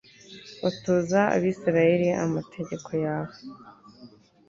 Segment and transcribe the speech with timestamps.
[0.61, 3.35] batoza abayisraheli amategeko yawe